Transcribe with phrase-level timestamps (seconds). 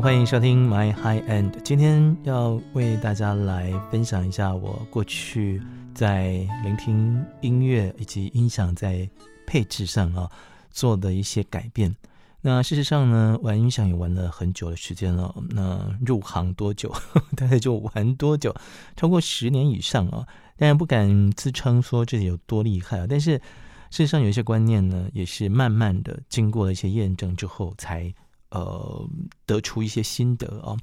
[0.00, 1.60] 欢迎收听 My High End。
[1.62, 5.60] 今天要为大家来分享一下我过去
[5.94, 9.06] 在聆听音乐以及音响在
[9.46, 10.30] 配置上啊
[10.70, 11.94] 做的一些改变。
[12.40, 15.34] 那事实上呢，玩音响也玩了很久的时间了。
[15.50, 16.90] 那入行多久，
[17.36, 18.54] 大概就玩多久，
[18.96, 20.26] 超过十年以上啊。
[20.56, 23.32] 当然不敢自称说自己有多厉害啊，但是
[23.90, 28.14] 事实上有一些观念呢，也是慢慢的经过了一些验证之后才。
[28.50, 29.08] 呃，
[29.46, 30.76] 得出一些心得啊。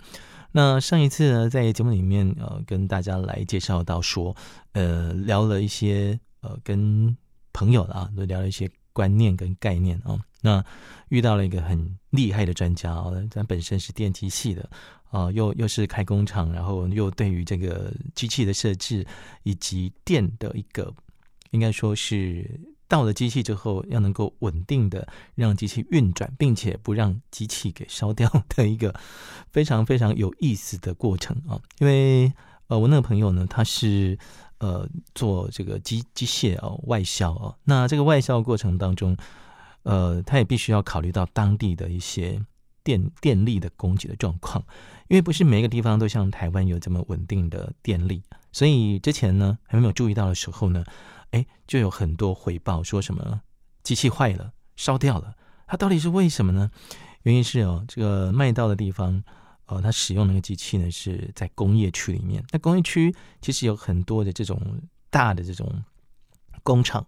[0.52, 4.36] 那上一次呢，在节目里面呃，跟大家来介绍到说，
[4.72, 7.16] 呃，聊了一些呃，跟
[7.54, 10.20] 朋友啊，都聊了一些观念跟概念啊。
[10.42, 10.64] 那
[11.10, 14.70] 遇到了一个很厉害的专家啊，咱本身是电机系的
[15.12, 19.06] 啊，又又是开工厂，然后又对于这个机器的设置
[19.44, 20.94] 以及电的一个，
[21.52, 22.60] 应该说是。
[22.88, 28.94] 到了机器之后，要能够稳定的让机器运转，并且不让机器给烧掉的一个
[29.52, 31.60] 非常非常有意思的过程啊！
[31.80, 32.32] 因为
[32.68, 34.18] 呃，我那个朋友呢，他是
[34.60, 39.16] 呃做这个机机械哦外销哦，那这个外销过程当中，
[39.84, 42.42] 呃，他也必须要考虑到当地的一些
[42.84, 44.64] 电电力的供给的状况，
[45.08, 48.22] 因为不是每一个地方都像台湾有这么稳定的电力，
[48.58, 50.84] 所以之前呢还没有注意到的时候呢。
[51.32, 53.42] 哎，就有很多回报，说什么
[53.84, 55.36] 机器坏了、烧掉了，
[55.68, 56.72] 它到底是为什么呢？
[57.24, 59.22] 原因是哦，这个卖到的地方，
[59.66, 62.42] 呃，它使用那个机器呢是在工业区里面。
[62.52, 64.58] 那工业区其实有很多的这种
[65.10, 65.84] 大的这种
[66.64, 67.06] 工厂，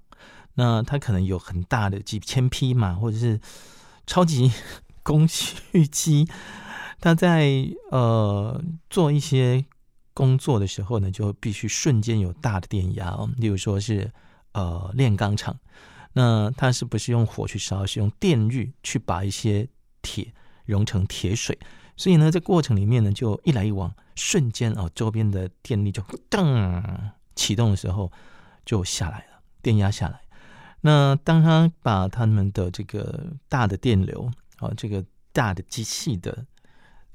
[0.55, 3.39] 那它可能有很大的几千匹马，或者是
[4.05, 4.51] 超级
[5.01, 6.27] 工序机，
[6.99, 9.65] 它在呃做一些。
[10.19, 13.29] 工作的时候呢，就必须瞬间有大的电压哦。
[13.37, 14.11] 例如说是
[14.51, 15.57] 呃炼钢厂，
[16.11, 19.65] 那它是不是用火去烧，是用电浴去把一些
[20.01, 20.33] 铁
[20.65, 21.57] 融成铁水？
[21.95, 26.83] 所以呢，在过程里面呢，就一来一往，瞬间啊，周边的电力就噔
[27.33, 28.11] 启动的时候
[28.65, 30.19] 就下来了，电压下来。
[30.81, 36.45] 那当他把他们的这个大的电流啊，这个大的机器的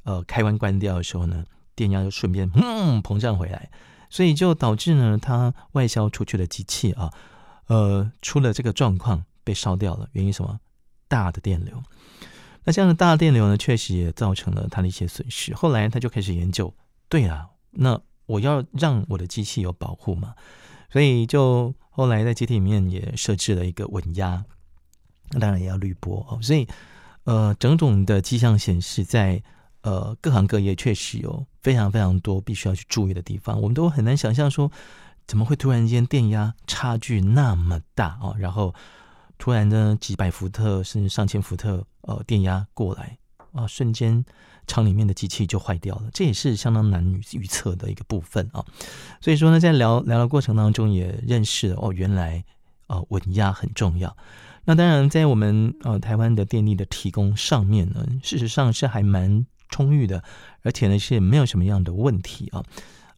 [0.05, 1.45] 呃开关关掉的时候呢？
[1.75, 3.71] 电压就顺便嗯膨胀回来，
[4.09, 7.13] 所以就导致呢，它外销出去的机器啊，
[7.67, 10.09] 呃，出了这个状况被烧掉了。
[10.13, 10.61] 原因什么？
[11.09, 11.83] 大的电流。
[12.65, 15.55] 那这样的大电流呢，确实也造成了它的一些损失。
[15.55, 16.73] 后来他就开始研究，
[17.09, 20.35] 对啊，那我要让我的机器有保护嘛，
[20.91, 24.45] 所以就后来在机体里面也设置了一个稳压，
[25.31, 26.41] 那当然也要滤波哦。
[26.41, 26.67] 所以
[27.25, 29.43] 呃，种种的迹象显示在。
[29.85, 34.73] 呃，各行各业确实有非常非常多必须要去注意的地方，我们都很难想象说，
[35.27, 38.75] 怎么会突然间电压差距那么大哦，然后
[39.37, 43.19] 突然呢几百伏特甚至上千伏特呃电压过来
[43.53, 44.25] 啊，瞬间
[44.67, 48.65] 厂里面的机器就坏掉了，这也是相当难预测的一个部分啊。
[49.21, 52.43] 所以说呢，在聊聊的过程当中也认识了哦，原来
[52.87, 54.17] 呃稳压很重要。
[54.65, 59.45] 那当然在我们呃台湾的电力的提供上面呢，事实上是还蛮。
[59.69, 60.23] 充裕的，
[60.63, 62.63] 而且呢是没有什么样的问题啊，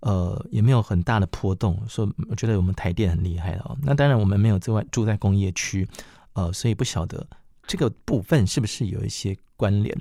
[0.00, 5.88] 呃，也没有很大的波动，所以我觉得我们台电很厉害了那当然我们没有在外住在工业区，
[6.34, 7.26] 呃，所以不晓得
[7.66, 9.96] 这个部分是不是有一些关联。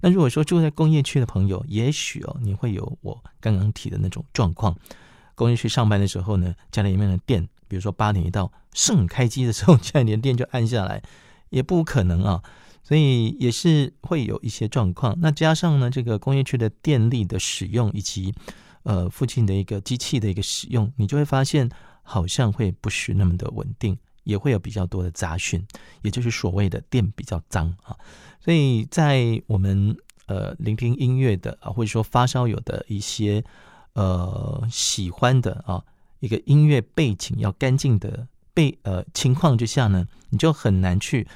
[0.00, 4.76] 那如果说住在工业区的朋友，也许哦你会有我刚刚提的那种状况。
[5.34, 11.02] 工业区上班的时候呢，家里面的电，比如说八点一到，盛开机的时候， 家里的电就按下来，
[11.50, 12.42] 也不可能啊。
[12.84, 18.34] 所以也是会有一些状况，那加上呢，这个工业区的电力的使用以及
[18.82, 21.70] 呃附近的一个机器的一个使用，你就会发现
[22.02, 25.64] 好像会不是那么的稳定，也会有比较多的杂讯，
[26.02, 27.96] 也就是所谓的电比较脏啊。
[28.40, 29.96] 所以在我们
[30.26, 33.44] 呃聆听音乐的啊，或者说发烧友的一些
[33.92, 35.82] 呃喜欢的啊
[36.18, 41.28] 一个音乐背景要干净的背呃情况之下呢，你就很难去。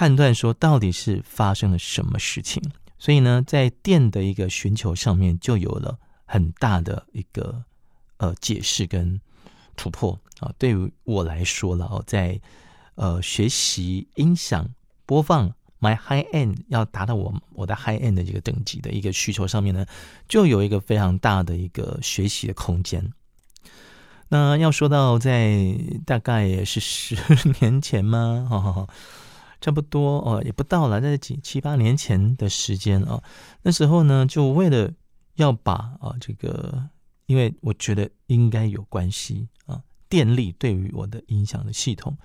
[0.00, 2.62] 判断说到底是发生了什么事情，
[2.98, 7.62] 所以呢，在电的一个寻求上面就有了很大的一个
[8.16, 9.20] 呃解释跟
[9.76, 10.50] 突破啊。
[10.56, 12.40] 对于我来说了哦，在
[12.94, 14.66] 呃学习音响
[15.04, 19.84] 播放 my high end 要达到我我的 high end 的这个等级的一个需求上面呢，
[20.26, 23.12] 就有一个非常大的一个学习的空间。
[24.30, 27.18] 那要说到在大概也是十
[27.60, 28.48] 年前吗？
[28.48, 28.88] 哈哈。
[29.60, 33.22] 差不多哦，也不到了，在几七八年前的时间啊。
[33.62, 34.90] 那时候呢，就为了
[35.34, 36.88] 要把啊这个，
[37.26, 42.16] 因为我觉得应该有关系啊，电力对于我的影响的系统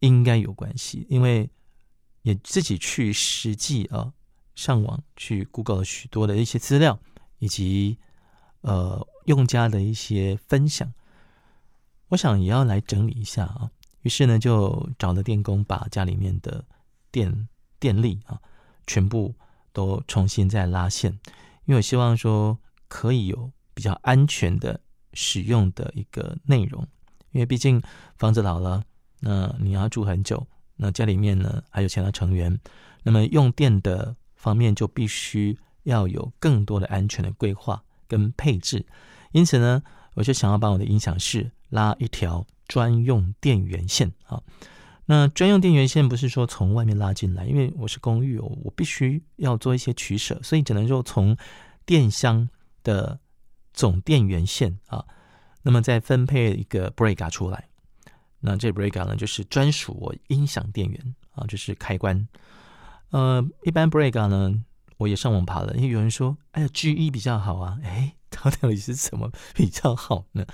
[0.00, 1.48] 应该有关系，因为
[2.22, 4.12] 也自己去实际啊
[4.54, 6.98] 上网去 Google 了许多的一些资料，
[7.38, 7.98] 以及
[8.62, 10.92] 呃用家的一些分享，
[12.08, 13.70] 我想也要来整理一下啊。
[14.06, 16.64] 于是呢，就找了电工，把家里面的
[17.10, 17.48] 电
[17.80, 18.40] 电力啊
[18.86, 19.34] 全部
[19.72, 21.10] 都重新再拉线，
[21.64, 22.56] 因为我希望说
[22.86, 24.80] 可以有比较安全的
[25.14, 26.86] 使用的一个内容，
[27.32, 27.82] 因为毕竟
[28.16, 28.84] 房子老了，
[29.18, 32.56] 那你要住很久，那家里面呢还有其他成员，
[33.02, 38.86] 那么用电的方面就必须要有更多的安全的规划跟配置，
[39.32, 39.82] 因此呢，
[40.14, 42.46] 我就想要把我的音响室拉一条。
[42.68, 44.42] 专用电源线啊，
[45.06, 51.36] 那专用电源线不是说从外面拉进来，因为我是公寓哦，我必须要做一些取舍，所以只能就从
[51.84, 52.48] 电箱
[52.82, 53.18] 的
[53.72, 55.04] 总电源线啊，
[55.62, 57.68] 那么再分配一个 breaker 出来。
[58.40, 62.28] 那这 breaker 呢，就是专属我音响电源啊，就是开关。
[63.10, 64.62] 呃，一般 breaker 呢，
[64.96, 68.14] 我也上网爬了，因为有人说，哎呀，G 一比较好啊，哎。
[68.44, 70.44] 到底是什么比较好呢？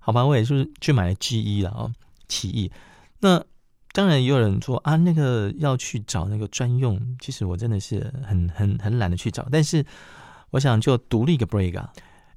[0.00, 1.92] 好吧，我也是去买了 G 一了啊，
[2.28, 2.70] 奇异。
[3.20, 3.44] 那
[3.92, 9.48] 当然也有人说啊，那个要去找那个专用，其实我真的是很很很懒得去找。
[9.50, 9.84] 但是
[10.50, 11.92] 我想就独立一个 break 啊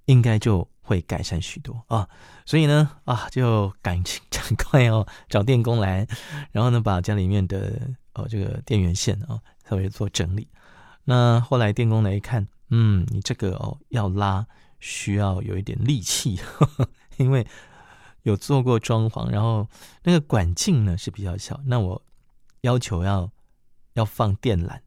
[0.05, 2.09] 应该就会改善许多啊。
[2.45, 6.07] 所以呢啊，就赶紧 赶快哦找电工来，
[6.51, 7.79] 然后呢把家里面的
[8.13, 9.39] 哦这个电源线啊
[9.69, 10.47] 稍微做整理。
[11.05, 14.45] 那后来电工来一看，嗯，你这个哦要拉。
[14.85, 16.37] 需要有一点力气，
[17.15, 17.47] 因为
[18.23, 19.65] 有做过装潢，然后
[20.03, 21.57] 那个管径呢是比较小。
[21.65, 22.03] 那我
[22.61, 23.31] 要求要
[23.93, 24.77] 要放电缆，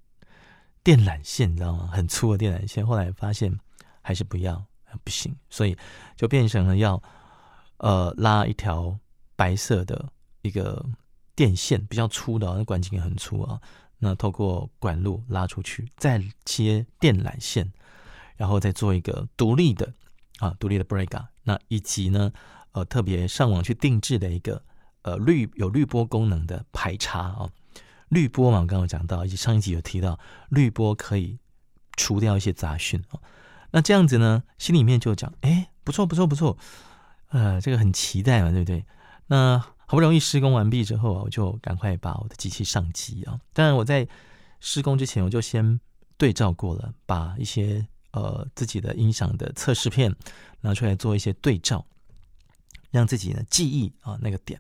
[0.85, 1.89] 电缆线你知道吗？
[1.91, 2.87] 很粗的电缆线。
[2.87, 3.59] 后来发现
[4.03, 4.63] 还是不要，
[5.03, 5.75] 不行，所以
[6.15, 7.03] 就变成了要
[7.79, 8.99] 呃拉一条
[9.35, 10.13] 白色的
[10.43, 10.85] 一个
[11.35, 13.59] 电线，比较粗的，那管径也很粗啊。
[13.99, 17.73] 那透过管路拉出去，再接电缆线。
[18.37, 19.93] 然后再做一个独立的
[20.39, 22.33] 啊，独立的 break 那以及呢，
[22.73, 24.63] 呃，特别上网去定制的一个
[25.03, 27.49] 呃滤有滤波功能的排插啊，
[28.09, 30.19] 滤波嘛，我刚刚讲到，以及上一集有提到，
[30.51, 31.39] 滤波可以
[31.97, 33.23] 除掉一些杂讯哦。
[33.71, 36.59] 那这样子呢，心里面就讲，哎，不错不错不错，
[37.29, 38.85] 呃，这个很期待嘛，对不对？
[39.29, 43.41] 那好不容易施工完毕之后啊，我就赶快把我的机器上机啊。
[43.53, 44.07] 当然我在
[44.61, 45.81] 施工之前，我就先
[46.19, 47.87] 对照过了，把一些。
[48.17, 50.17] 呃，自己的音响的测试片
[50.63, 51.85] 拿出来做一些对照，
[52.91, 54.59] 让自己呢记忆啊那个点。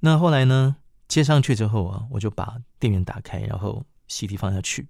[0.00, 0.76] 那后来呢
[1.08, 4.86] 接上去之后啊，我就把电源打开，然后 CD 放下去，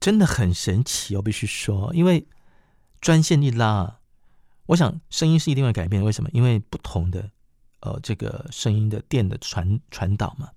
[0.00, 2.26] 真的很神奇我必须说，因为
[3.00, 4.00] 专线一拉，
[4.66, 6.02] 我想声音是一定会改变。
[6.02, 6.28] 为什么？
[6.32, 7.30] 因为不同的
[7.78, 10.50] 呃这个声音的电的传传导嘛，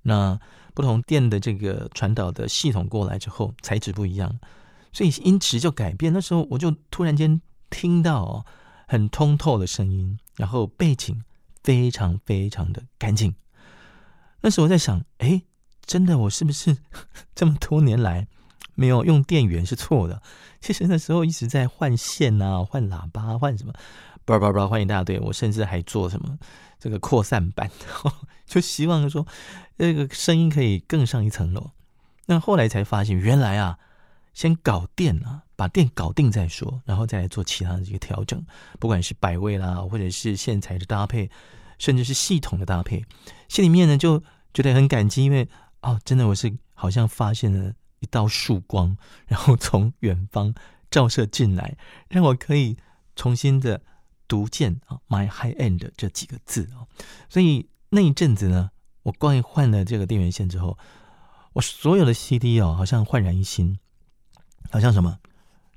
[0.00, 0.40] 那
[0.72, 4.40] 不同电的这个传导的系统过来之后，材质不一样。
[4.94, 8.46] 所以音质就改变，那时候我就突然间听到
[8.86, 11.24] 很通透的声音，然后背景
[11.64, 13.34] 非常非常的干净。
[14.40, 15.42] 那时候我在想，哎，
[15.84, 16.76] 真的，我是不是
[17.34, 18.28] 这么多年来
[18.76, 20.22] 没有用电源是错的？
[20.60, 23.72] 其实那时候一直在换线啊，换喇叭，换什么，
[24.24, 25.18] 叭叭叭，换一大堆。
[25.18, 26.38] 我甚至还做什么
[26.78, 27.68] 这个扩散板，
[28.46, 29.26] 就希望说
[29.76, 31.72] 这个声音可以更上一层楼。
[32.26, 33.76] 那后来才发现，原来啊。
[34.34, 38.44] 先搞电啊，把电搞定再说，然后再来做其他的这个调整，
[38.78, 41.30] 不管是摆位啦，或者是线材的搭配，
[41.78, 43.04] 甚至是系统的搭配，
[43.48, 44.22] 心里面呢就
[44.52, 45.48] 觉得很感激，因为
[45.82, 50.52] 哦，真的我是好像发现了一道曙光，然后从远方
[50.90, 51.76] 照射进来，
[52.08, 52.76] 让我可以
[53.14, 53.80] 重新的
[54.26, 56.82] 读见啊，my high end 这几个字啊，
[57.28, 58.70] 所以那一阵子呢，
[59.04, 60.76] 我光一换了这个电源线之后，
[61.52, 63.78] 我所有的 CD 哦，好像焕然一新。
[64.70, 65.18] 好像什么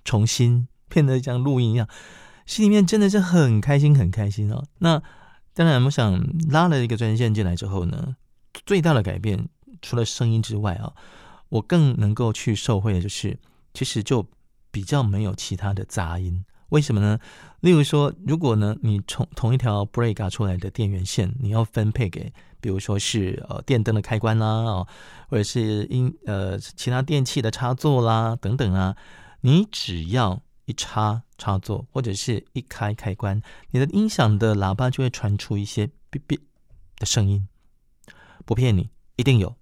[0.03, 1.87] 重新变得像录音一样，
[2.45, 4.63] 心里面真的是很开心，很开心哦。
[4.79, 5.01] 那
[5.53, 8.15] 当然，我想拉了一个专线进来之后呢，
[8.65, 9.49] 最大的改变
[9.81, 10.93] 除了声音之外啊，
[11.49, 13.39] 我更能够去受惠的就是，
[13.73, 14.27] 其实就
[14.71, 16.45] 比较没有其他的杂音。
[16.69, 17.19] 为什么呢？
[17.61, 24.87] 例如说，如果呢你从同一条 break 出来的电源线，你要分配给，比如说是呃电灯的开关啦，哦，
[25.29, 28.95] 或者是音呃其他电器的插座啦等等啊，
[29.41, 36.37] 你只要一插插座或者是一开开关，你的音响的喇叭就会传出一些哔哔
[36.97, 37.47] 的声音，
[38.45, 39.55] 不骗你，一定有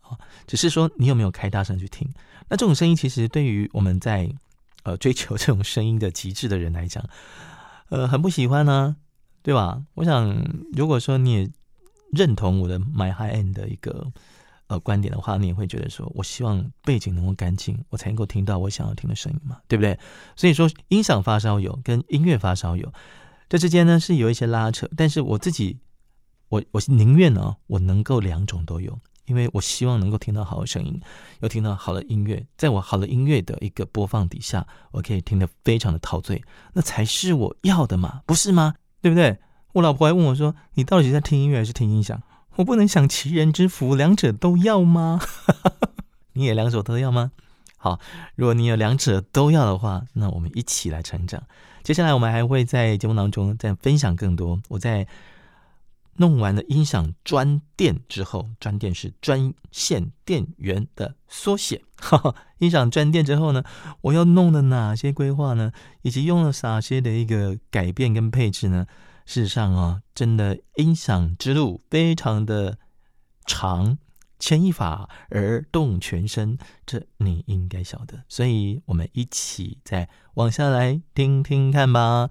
[0.00, 0.16] 啊，
[0.46, 2.08] 只是说你有没有开大声去听？
[2.48, 4.32] 那这种声音其实对于我们在
[4.82, 7.04] 呃，追求这种声音的极致的人来讲，
[7.88, 8.96] 呃，很不喜欢呢，
[9.42, 9.82] 对吧？
[9.94, 11.50] 我想，如果说你也
[12.12, 14.12] 认同我的 My High End 的一个
[14.66, 19.98] 呃观点的话，你也会觉得说，我希望背景能够干净，我才能够听到我想要听的声音嘛，对不对？
[20.36, 22.92] 所以说，音响发烧友跟音乐发烧友
[23.48, 25.78] 这之间呢是有一些拉扯，但是我自己，
[26.48, 28.98] 我我宁愿呢，我能够两种都有。
[29.26, 31.00] 因为我希望能够听到好的声音，
[31.40, 38.74] 又听到好的音乐，在我好的音乐的一个播放底下，我可以听得非常的陶醉，那才是我要的嘛，不是吗？
[39.00, 39.38] 对不对？
[39.74, 42.22] 我老婆还问我说：“你到底是在听音乐还是听音响？”
[42.56, 45.20] 我不能享其人之福，两者都要吗？
[46.34, 47.32] 你也两者都要吗？
[47.78, 47.98] 好，
[48.34, 51.42] 如果你有两者都要的话，那我们一起来成长。
[51.82, 54.60] 接下来我们还会在节目当中再分享更多。
[54.68, 55.06] 我在。
[56.16, 61.82] 弄完了音响专电之后，专电是专线电源的缩写。
[62.58, 63.64] 音响专电之后呢，
[64.02, 65.72] 我要弄的哪些规划呢？
[66.02, 68.86] 以及用了哪些的一个改变跟配置呢？
[69.24, 72.78] 事实上啊，真的音响之路非常的
[73.46, 73.98] 长，
[74.38, 78.24] 牵一发而动全身，这你应该晓得。
[78.28, 82.28] 所以我们一起再往下来听听看吧。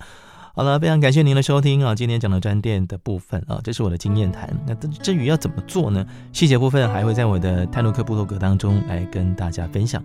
[0.53, 1.95] 好了，非常感谢您的收听啊！
[1.95, 4.49] 今天讲的专店的部分啊，这是我的经验谈。
[4.67, 6.05] 那至于要怎么做呢？
[6.33, 10.03] 细节部分还会在我的泰诺克部落格当中来跟大家分享。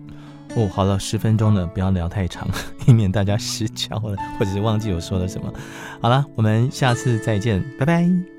[0.55, 2.47] 哦，好了，十分钟了，不要聊太长，
[2.87, 5.51] 以免大家失焦了，或者是忘记我说了什么。
[6.01, 8.36] 好了，我们下次再见，拜拜。